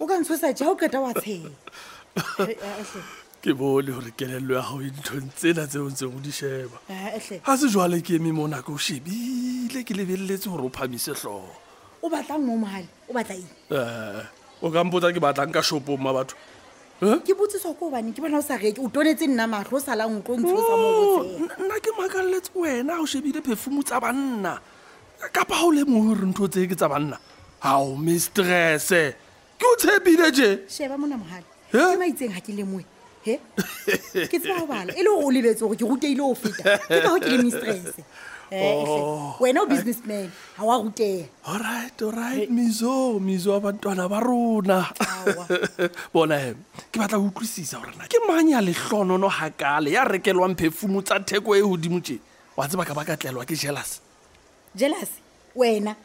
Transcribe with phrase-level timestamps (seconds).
[0.00, 1.50] o ka ntshosa ja o keta wa tshela
[2.42, 6.32] eh, eh, ke bone gore kelello ya gao e dithong tsena tseo ntseng o di
[6.32, 10.72] sheba ga eh, se jale ke eme mo nako o shebile ke lebeleletse gore o
[10.72, 11.52] phamise tlhooo
[13.12, 14.24] eh,
[14.72, 16.32] kampotsa ke batlang ka shopong ma batho
[17.04, 17.20] eh?
[17.20, 20.24] ke botsisa ko obane ke bona o sa reke o tonetse nna maro o salang
[20.24, 24.56] tlo ntsho nna ke makaleletse wena o shebile perfumo tsa banna
[25.20, 27.20] kapa ga o lemo gore ntho tse ke tsa banna
[27.60, 29.04] gao mistresse
[29.60, 32.93] ke o tshepile je sheba mona mogale ke maitseng ga ke lemoe
[33.24, 33.36] he
[34.28, 36.74] ke tseba go bala e le gore o lebetse gore ke ruteile e go feta
[36.86, 38.02] ke ka go ke le mistress eh,
[38.58, 39.36] eh, oh.
[39.40, 44.78] wena o businessman ga wa ruteya allright allright miso miso abantwana ba rona
[46.14, 46.52] bona he
[46.84, 51.56] ke batla go utlwisisa gorena ke mang ya lehlonono gakale ya rekelwang phefumo tsa theko
[51.60, 52.18] e godimo tse
[52.58, 53.98] wa tseba ka ba ka tlelwa ke jealous
[54.84, 55.16] jealous
[55.64, 55.96] wena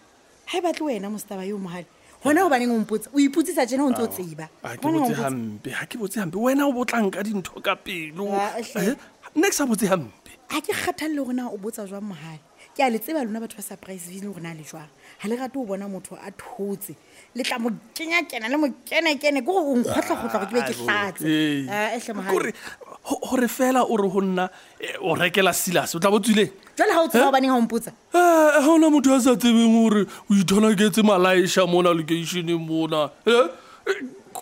[0.51, 3.91] ga e batle wena mostaba yo mogale gona go baneng ompotsa o ipotsisa jena o
[3.91, 8.99] ntse o tsebaga ke botse gampe wena o botlang ka dintho ka pelo ah, eh,
[9.39, 12.43] nne ke sa botse gampe ga ke kgathalele gona o botsa jwa mogale
[12.79, 14.87] ke a le tseba lona batho ba surprise vile gore na le jwang
[15.21, 16.95] ga le rate o bona motho a thotse
[17.35, 18.21] le tla mo kenya
[18.53, 23.97] le mo kenekene ke gore o nkgotlhakgotlha gore ke be ke tlatse gore fela o
[23.99, 24.45] re go nna
[24.79, 27.27] eh, o rekela silas o tla botswileng jale ga o tseba eh?
[27.33, 28.23] obaneng ga ompotsa ga
[28.63, 33.11] eh, ona motho a sa tsebeng gore o ithola ketse malaesha mona locationeng mona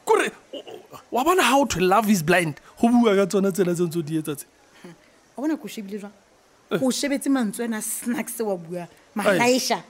[0.06, 0.30] kore
[1.18, 4.22] wa bona how to love is blind go bua ka tsona tsela tse o di
[4.22, 4.46] etsa tse
[5.42, 6.14] bona ko shebile jwang
[6.70, 6.80] Eh.
[6.84, 8.88] o shebetse mantswena snacks wa bua eh.
[9.16, 9.84] malaisha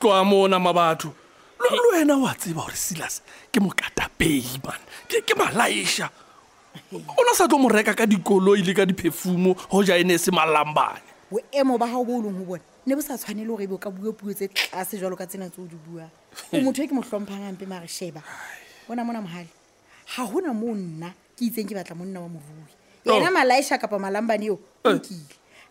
[0.00, 1.14] tloa mona mabatho
[1.62, 3.22] le wena wa tseba gore silas
[3.52, 6.10] ke mokatapei man ke malaisha
[6.92, 10.14] o ne sa tlo mo reka ka dikoloi le ka diphefumo go ja e ne
[10.14, 13.46] e se malambane boemo ba gago bo o leng go bone ne bo sa tshwane
[13.46, 16.10] le gore bo ka bue puo tse tlase jalo ka tsena tse o di buang
[16.50, 18.26] o motho e ke mo tlhomphangampe maare sheba
[18.90, 19.46] bona mona mogale
[20.10, 22.74] ga gona mo nna ke itseng ke batla monna wa morui
[23.06, 23.22] oh.
[23.22, 24.98] ena malaesha kapa malambane eo o eh.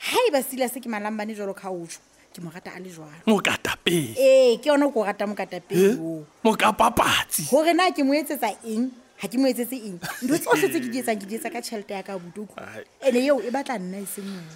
[0.03, 2.00] ha e ba sila se ke malangbane jalo kga otso
[2.36, 5.96] ke morata a le jalo mokatapeng ee ke yone ko rata mokatapeng eh?
[5.96, 9.96] o mokapapatsi gore na ke mo etsetsa eng ga ke mo etsetse eng
[10.28, 12.59] ntho tsotlhe tse ke di etsang ke di etsa ka tšhelete yaka botoko
[13.00, 14.56] and-e eo e batla nna e seng mone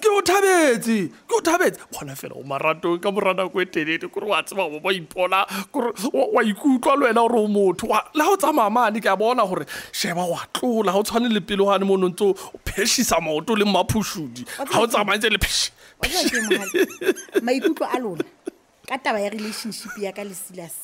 [0.00, 0.98] ke o thabetse
[1.28, 4.92] ke o thabetse bona fela o maratong ka moranako e telele kore wa tseba ba
[4.96, 9.16] ipola kore wa ikutlwa le wena gore o motho le go tsamaya mane ke a
[9.16, 12.32] bona gore sheba wa tlola ga o tshwane le pele gane mo no ntse o
[12.64, 15.70] phešisa maoto le mmaphušudi ga o tsamaantse le pheshe
[17.46, 18.24] maikutlo a lona
[18.86, 20.74] ka taba ya relationship ya ka lesilas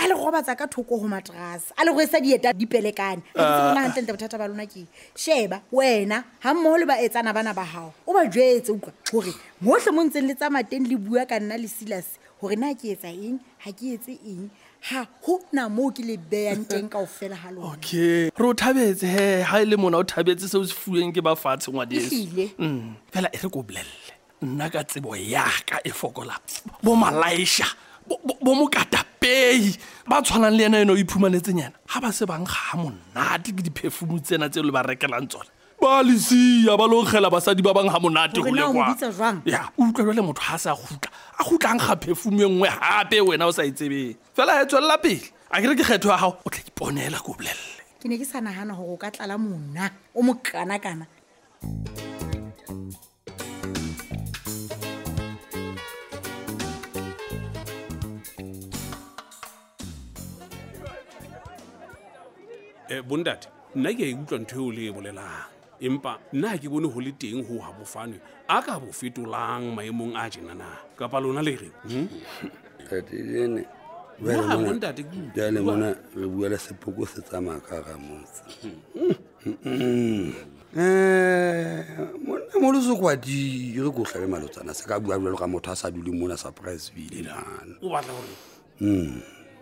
[0.00, 4.04] a le gobatsa ka thoko go matrase a le go e sa dieta dipelekane gantlentle
[4.10, 4.14] ah.
[4.16, 8.14] bothata ba lona ke sheba wena ga mmogo le ba etsana bana ba gago o
[8.14, 9.32] ba jetse utlwa gore
[9.62, 13.12] motlhe mo ntseng le tsamaya teng le bua ka nna lesilas gore na ke etsa
[13.12, 14.50] eng ga ke etse eng
[14.90, 18.54] ga go na moo ke le beyang teng kao fela ga lona okay gore o
[18.56, 21.70] thabetse he ga e le mona o thabetse se o se fueng ke ba fatshe
[21.70, 22.94] ngwadesile mm.
[23.12, 24.09] fela e re ko bolelele
[24.42, 26.36] nna ka tsebo yaka e fokola
[26.82, 27.68] bo malaisha
[28.08, 29.76] bo mokatapei
[30.08, 33.60] ba tshwanang le ena eno o iphumaletseng yana ga ba se bankga ga monate ke
[33.68, 38.00] diphefumo tsena tse le ba rekelang tsona ba lesia ba lenkgela basadi ba bangwe ga
[38.00, 38.96] monate go lekwa
[39.76, 43.20] utlwa jwa le motho ga a sa gutla a gutlang ga phefumo e nngwe gape
[43.20, 45.20] wena o sa e tsebeng fela e tswelela pele
[45.52, 48.40] a kere ke kgetho ya gago o tla iponela ko bolelele ke ne ke sa
[48.40, 51.04] nagana gore o ka tlala mona o mokanakana
[62.90, 65.46] Eh, bontate nna ke a ikutlwa ntho eo le e bolelang
[65.80, 68.18] empa nna ke bone go le teng go gabofane
[68.50, 71.54] a ka bo fetolang maemong a jenana kapa lona le
[71.86, 73.62] rengbontatemona
[76.18, 76.34] re hmm?
[76.34, 78.42] buela sepoko se tsamayakara motse
[79.70, 80.32] um
[82.26, 85.92] monna mo losekwadi re ko tlhele malotsana se ka bua jalo ka motho a sa
[85.94, 88.34] dule mona surprise bile jan o batla gore
[88.82, 89.20] hmm.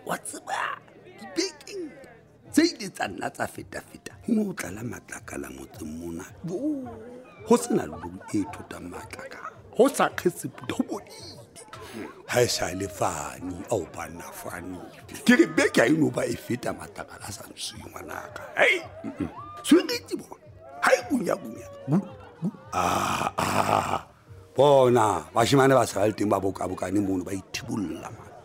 [0.09, 0.88] wa tsebang
[2.51, 6.25] tse ile tsa nna tsa feta-feta go ne o tlala matlakala motseng mona
[7.47, 11.63] go sena lolobi e e thotang matlakala go sa kgetse pula go bodile
[12.29, 14.77] ga e sa le fane a o banna fane
[15.27, 18.75] ke re be ke a eno ba e feta matlakala a santsee ngwanaka hei
[19.63, 20.45] sweketse bona
[20.81, 21.67] ga e bunyabunya
[24.55, 25.05] bona
[25.35, 28.37] bashimane ba sa ba le teng ba bokabokane mono ba ithibolola mana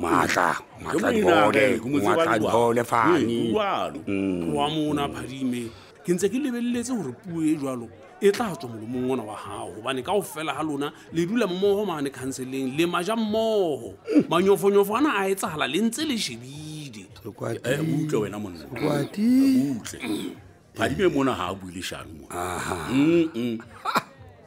[0.00, 5.14] matlaole faneamona mm.
[5.14, 5.60] phadime
[6.04, 7.88] ke ntse ke lebeleletse gore puo e jalo
[8.20, 11.46] e tla tswa molomong ona wa gago gobane ka go fela ga lona le dula
[11.46, 13.94] mmogo mane canceleng le maja mmogo
[14.30, 17.80] manyofonyofo ana a e tsala le ntse le shebidiutle eh,
[18.20, 19.78] wena monnautle
[20.74, 22.24] phadime mona ga a builesanmo
[22.90, 23.58] mm, mm.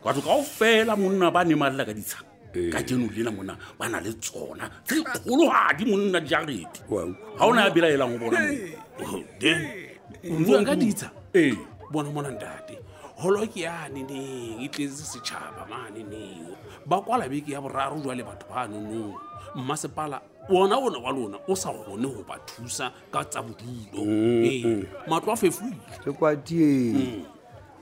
[0.05, 2.69] batho ka go fela monna ba nemalela ka ditshan Eh.
[2.71, 7.01] ka jeno lena mona ba na le tsona tse kgologadi monna jarete ga
[7.45, 8.19] o ne a belaelang eh.
[9.03, 9.89] oh, eh.
[10.37, 11.07] o bona ka ditsa
[11.41, 11.51] ee
[11.91, 12.75] bona mona ntate
[13.19, 16.39] golo ke yaneneng e tletse setšhaba maneneng
[16.87, 19.11] ba kwala beke ya boraro jwa le batho ba nonong
[19.57, 20.17] mmasepala
[20.49, 24.81] wona ona wa lona o sa kgone go ba thusa ka tsa bodulo mm, mm.
[25.11, 27.36] matlo a fefoile ke kwatieng mm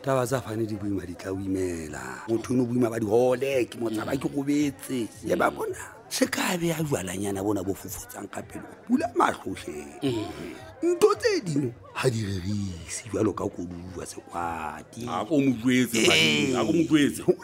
[0.05, 2.97] taba tsa fane di boima di tla o imela motho o ne o boima ba
[3.01, 5.81] digole ke motsaba ke gobetse e ba bona
[6.13, 10.93] se kabe ya jalanyana bona bo fofotsang ka pelo pula matlhotlhe mm-hmm.
[10.93, 15.09] ntho tse dingwe ga di rerise jalo ka koduwa sekwatio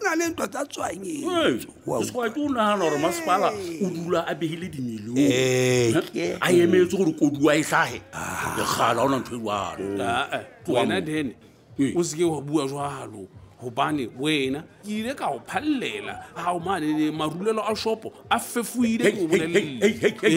[0.06, 3.50] na le ntwa tsa tswanyeskwati o nagana gore masepala
[3.82, 5.18] o dula a begile dimilion
[6.38, 8.02] a emetse gore koduwa e tlage
[8.54, 10.04] legala o na ntho e jalo oh.
[10.06, 10.46] ah, ah.
[10.70, 11.34] wena dene
[11.90, 11.98] Hmm.
[11.98, 13.28] o seke wa bua jalo
[13.62, 19.06] gobane wena ke ile ka go phalela ao mane marulelo a shopo a fefoile
[19.98, 20.30] ke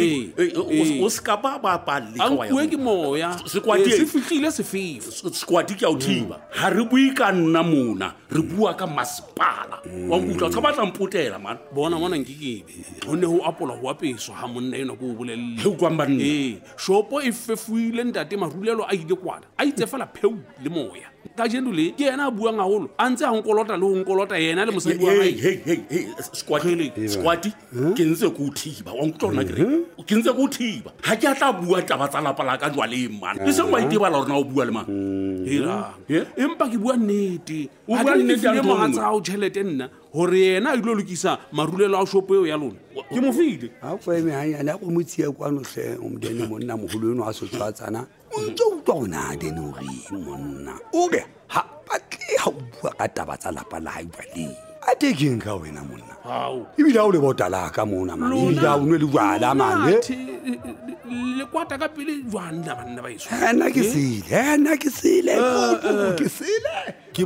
[1.11, 6.76] seka ba bapaleankue ke moya eh, fitlhile sefefosekwadi ke ao thiba ga hmm.
[6.79, 10.08] re bue ka nna mona re bua ka masepala hmm.
[10.11, 11.38] wa nkutlwa tsa batlampotela
[11.75, 12.64] bona mona nke
[13.05, 17.32] go ne go apola go apeso ga monna enwa ko o boleleleleutlwang eh, shopo e
[17.32, 22.00] fefoile ntate marulelo a ile kwana a itse fela pheu le moya kajendo le ke
[22.10, 27.54] yena a buang gagolo a ntse a nkolota le go nkolota yena le mosadiwaaeskwati eh,
[27.96, 29.66] ke ntse ko o thiba wankutlwa gona kere
[30.06, 32.86] ke ntse ko o thiba ga ke a tla bua taba tsa lapa laka jwa
[32.86, 34.88] le mana e seng wa itebala e gorena o bua le mana
[36.44, 40.94] empa ke bua nnete ga ke ifile mogatsa gao tšhelete nna gore ena a dilo
[40.94, 42.78] lokisa marulelo a shopo eo ya lona
[43.11, 47.26] ke mo file a feme ganyane a ko motsie tsia kwanotlhe omdene monna mogolo eno
[47.26, 52.46] a setse tsana o ntse utlwa go naadene goreng monna o re ga batle ga
[52.46, 54.55] o bua ka taba tsa lapa la gaibaleyo
[54.86, 56.14] atekenga wena monna
[56.78, 58.50] ebile ga o le botalaka mona o
[58.84, 59.94] nwe le jala mane
[61.81, 63.92] ka pele jwanna banna baena ke eh?
[63.92, 66.75] sele ena ke sele eh, eh, ke sele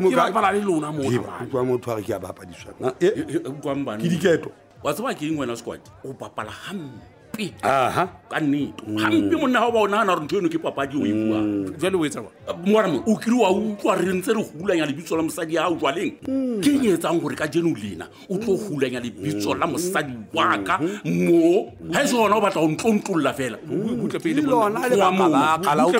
[0.00, 4.50] motho a re ke a bapadiswake diketo
[4.84, 9.79] wa tseba keng wena sekwadi o bapala gamme pele ka nnete gampe monna ga ba
[9.79, 11.94] o nagana gore ntho eno ke papadi e mm.
[11.94, 15.75] o e o kile wa utlwa re ntse re hulanya lebitso la mosadi ya o
[15.81, 16.61] jwaleng mm.
[16.61, 19.06] ke e gore ka jeno lena o tlo gulanya mm.
[19.06, 21.25] lebitso la mosadi waka mm-hmm.
[21.26, 23.32] mo ga e se ona o batla go ntlo ntlolola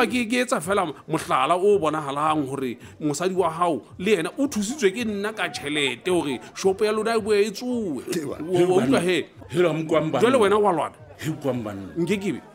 [0.08, 4.96] ke ke etsa fela motlala o bonagalang gore mosadi wa gago le ena o thusitswe
[4.96, 8.40] ke nna ka tšhelete gore shopo ya lona e boe e tsoe wa
[8.80, 10.96] utlwa wena wa lwana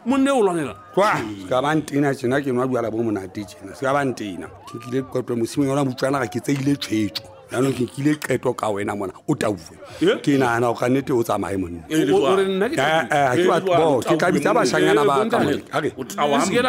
[0.06, 4.48] monne o lwanela kwa se bantena tjena ke nwa buala bo monate tjena se bantena
[4.66, 8.92] ke nkile qetwa yona motswana ga ke tseile tshwetso jaanong ke nkile qeto ka wena
[8.96, 9.78] mona o tauwe
[10.20, 12.36] ke nagana o kannete o tsamaye monneaeo
[12.68, 15.04] ke tla eh, bitsa bašhanyana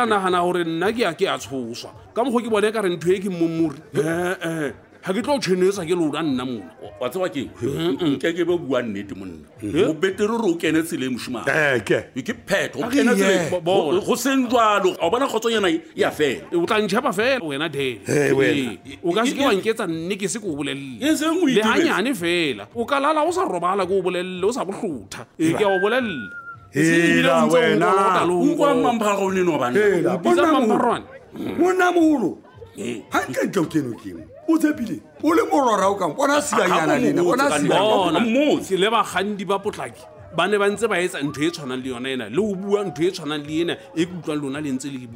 [0.06, 3.12] nagana gore nna ke a ke a tshoswa ka mokgwa ke bone ka re ntho
[3.12, 4.72] e ke mmomori eh, eh.
[5.06, 8.82] ga ke tlo o tshenesa ke loda nna mona wa tsewa kengke ke be bua
[8.84, 9.48] nnete monna
[9.88, 16.12] o betere ore o kene tsele mosimake ke phetogo seng jalo o bona kgotsonyana ya
[16.12, 20.52] fela o tlantšhapa fela wena dan o ka seke wanketsa nne ke se ke o
[20.56, 25.24] bolelele anyane fela o ka lala o sa robala ke o bolelele o sa botlhotha
[25.40, 27.48] ke o bolelela
[31.60, 32.49] monamolo
[32.80, 34.20] gantlentle o keno keng
[34.52, 40.02] o tsepile o le morwarao kang bona siaanamotse le bagandi ba potlaki
[40.38, 42.80] ba ne ba ntse ba etsa ntho e tshwanang le yona ena le o bua
[42.88, 45.08] ntho e tshwanang le ena e ke utlwang lona le ntse le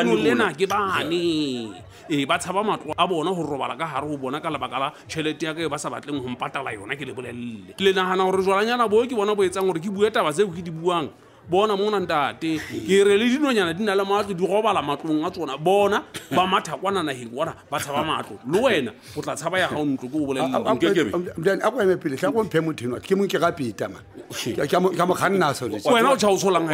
[0.00, 1.74] eno lena ke bane ee
[2.22, 4.88] eh, ba tshaba matlo a bona go robala ka gare go bona ka lebaka la
[5.10, 8.42] tšhelete ya kae ba sa batleng go mpatala yona ke le bolelele le nagana gore
[8.46, 11.08] jalanyana boo ke bona bo etsang gore ke bue taba tseo ke di buang
[11.48, 15.30] bona mona ntate ke re le dinonyana di na le matlo di gobala matlong a
[15.30, 16.02] tsona bona
[16.34, 20.14] ba mathakwana nageng bona ba tshaba matlo le wena o tla tshaba ya gaontlo ke
[20.14, 24.02] o bolelelako eme pele tla gomphe mothenwa ke mong ke ga petama
[24.34, 26.66] wena o tšha o tsholang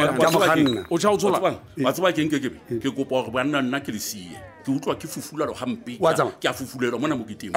[0.89, 4.33] o tseba ke kebe ke kopa gore banna nna ke le sie
[4.65, 7.53] ke utlwa ke fufulalo gampe ke a fufulelwa mona moketengke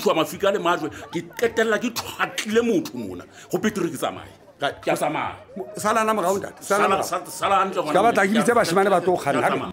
[0.00, 6.14] thua mafika le matlwe ke qetelela ke thwatlile motho mona go petere ke tsamaye salana
[6.14, 9.72] mogao ntateka batla ke bitse bashimane ba tlo kgalla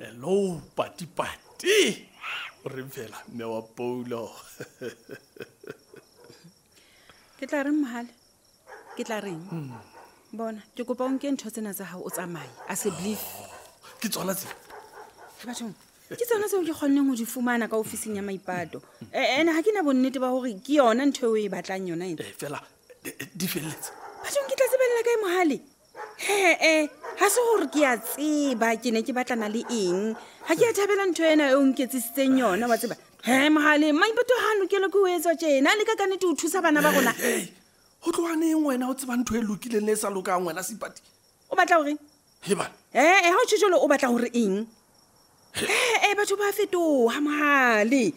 [0.00, 2.06] hello patipati
[2.66, 4.30] ore fela mme wa poulo
[7.38, 8.10] ke tla reng mogale
[8.96, 9.70] ke tla reng hmm.
[10.32, 13.41] bona ke kopa onke ntho tsena tsa gago o tsamaye a se blief oh.
[14.02, 14.46] ke tsona tse
[15.46, 15.72] bathong
[16.10, 18.82] ke tsone tseo ke kgonneng go di fumana ka ofising ya maipato
[19.14, 22.08] ande eh, ga ke na bonnete ba gore ke yona ntho eo e batlang yona
[22.10, 22.58] e fela
[23.38, 23.90] di feleletse
[24.26, 25.56] bathong ke tla sebelela kae mogale
[26.26, 30.12] hee ga eh, se gore ke a tseba ke ne ke batlana le eng
[30.50, 32.98] ga ke a thabela ntho ena eo nketsisitseng yona wa tseba
[33.30, 35.94] he mogale maipato ga lokele ke o etswa tjena le ka
[36.26, 37.14] o thusa bana ba rona
[38.02, 40.98] go tloganeng wena o tseba ntho e lokileng le e sa lokang wena sepati
[41.54, 42.00] o batla goreng
[42.44, 42.54] ee
[42.94, 44.66] eh, ga eh, o tshe jalo o batla gore eng
[45.62, 48.12] ee eh, batho ba fetoga mogale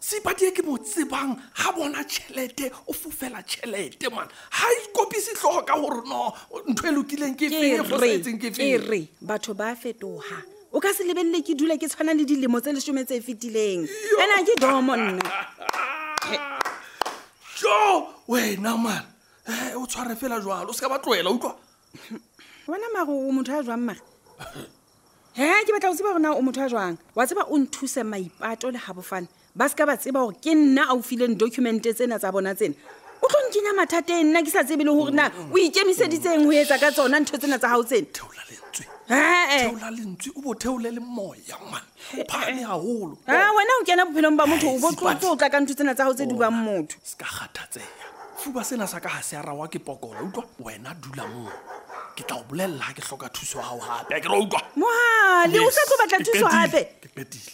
[0.00, 5.76] sepadie ke mo tsebang ga bona tšhelete o fofela tšhelete man ga ikopise tlhogo ka
[5.76, 6.32] gore no
[6.72, 10.40] ntho e lokileng kere e batho ba fetoga
[10.72, 13.84] o ka se lebelele ke dula ke tshwana le dilemo tse lesome tse e fetileng
[14.22, 15.28] ana ke domo nna
[17.60, 19.04] jo wena man
[19.76, 21.52] o tshware fela jalo o seka ba tloela utlwa
[22.68, 24.00] wena mago o motho a jwang mare
[25.32, 28.02] he ke batla go tseba gore na o motho a jwang wa tseba o nthuse
[28.04, 32.18] maipato le gabofane ba seka ba tseba gore ke nna a o fileng documente tsena
[32.18, 32.74] tsa bona tsena
[33.22, 36.52] o tlo nkenya mathata e nna ke sa tsebe le gore na o ikemiseditseng go
[36.54, 38.06] etsa ka tsona ntho tsena tsa gago tsena
[39.10, 41.82] theola lentswe o botheole le moya man
[42.14, 45.74] o phane gagolo wena o kena bophelong ba motho o botlotse o tla ka ntho
[45.74, 48.06] tsena tsa gago tse dubang motho se ka kgathatseya
[48.42, 51.50] fuba sena sa ka ga se a rawa ke pokola utlwa wena dula moo
[52.16, 55.96] ke tla o bolelela ke tlhoka thuso gago gape ke rotwa mohale o sa tlo
[56.00, 57.52] batla thuso gape ke petile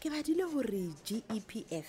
[0.00, 1.88] ke badile gore gepf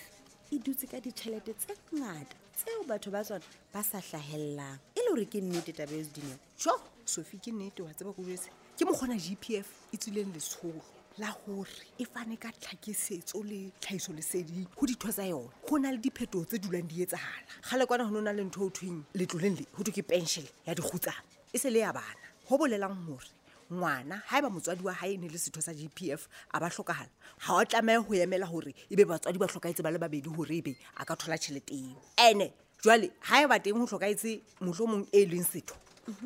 [0.50, 3.44] e dutse ka ditšhelete tse ngata tseo batho ba tsone
[3.76, 7.92] ba sa tlhagelelang e le gore ke nnete tabe dineo jo sophi ke nnete wa
[7.92, 8.48] tseba kobese
[8.80, 13.42] ke mokgona g e p f e tswileng letsholo la gore e fane ka tlhakisetso
[13.42, 17.42] le tlhagiso leseding go ditho tsa yone go na le dipheto tse dulang di etsagala
[17.70, 19.98] ga le kwana go ne o na le ntho o thweng letloleng le go ke
[20.02, 21.18] penšhele ya dikgutsana
[21.52, 23.26] e se le ya bana go bolelang gore
[23.70, 26.28] ngwana ga e ba motswadi wa gae e ne le setho sa g p f
[26.54, 27.10] a ba tlhokagala
[27.46, 30.54] ga o tlamaya go emela gore e be batswadi ba tlhokaetse ba le babedi gore
[30.54, 32.46] e be a ka thola tšheleteng and-e
[32.78, 35.74] jale ga e ba teng go tlhokaetse motlho mongwe e e leng setho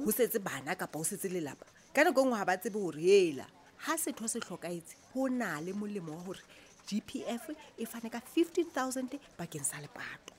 [0.05, 1.65] go setse bana kapa go setse lelapa
[1.97, 3.49] ka nako e nngwe ga ba tsebe gore ela
[3.87, 6.43] ha setho se tlhokaetse ho na le molemo wa hore
[6.87, 7.49] gpf
[7.79, 10.31] e fane ka 15000 bakeng sa lepato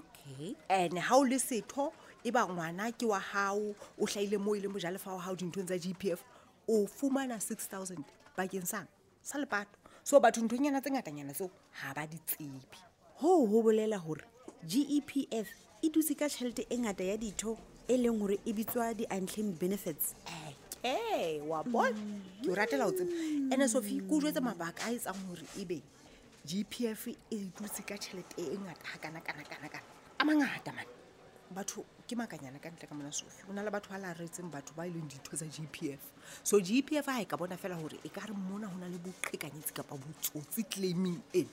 [0.00, 1.90] okay and ha o le setho
[2.24, 5.64] e ba ngwana ke wa hao o hlaile mo ile e mojalefa wa hao dinthong
[5.64, 6.20] tsa gpf
[6.68, 8.04] o fumana 6000
[8.36, 8.84] bakeng sang
[9.24, 11.48] sa lepato so batho nthonyana tse ngatanyana tseo
[11.80, 12.60] ha ba ditsebi
[13.24, 14.24] hoo ho bolela hore
[14.68, 15.32] gepf
[15.82, 17.56] e dutse ka tšhelete e ngata ya ditho
[17.88, 20.49] e leng hore e bitswa di-unclaimed benefits eh
[20.82, 21.92] he wa bona
[22.42, 23.12] ke o ratela go tsena
[23.54, 25.82] ande sofi ko jetse mabaka a e tsang gore e be
[26.44, 27.16] g p f e
[27.56, 29.80] dutse ka tšhelete e ngata ga kanakanakanakana
[30.18, 30.88] a mangata mane
[31.54, 34.72] batho ke makanyana ka ntle ka mona sofi go na le batho ba laretseng batho
[34.76, 36.00] ba e leng ditho tsa g p f
[36.42, 38.76] so g p f a e ka bona fela gore e ka re mona go
[38.80, 41.44] na le boqhekanyetsi kapa botsotsi claiming e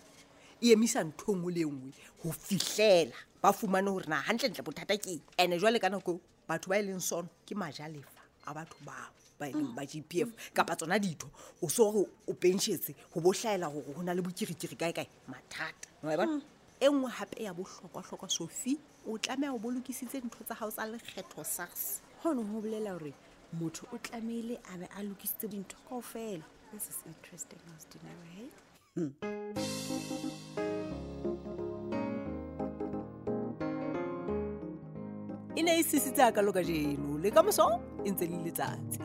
[0.64, 1.92] e emisa ntho nngwe le nngwe
[2.24, 3.12] go fitlhela
[3.44, 6.16] ba fumane gore na gantle ntle bothata ke ene jwa le ka nako
[6.48, 8.17] batho ba e leng sono ke majalefa
[8.48, 11.28] a batho bao baeleng ba g p f kapa tsona ditho
[11.62, 15.88] o se gore o penšetse go bo tlhaela gore go na le bokirikiri kaekae mathata
[16.04, 16.42] mm.
[16.80, 18.78] e nngwe gape ya botlhokwatlhokwa sophie
[19.08, 23.14] o tlameya o bolokisitse ntho tsa gago tsa lekgetho sars gone go bolela gore
[23.54, 28.48] motho o tlameile a be a lokisitse dintho kao fela this is interesting as dinaway
[28.96, 29.58] hmm.
[35.68, 37.68] ne e sisitse a ka loka jeno le ka moso
[38.08, 38.97] e ntse le letsatsi